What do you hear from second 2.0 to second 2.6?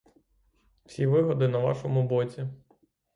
боці.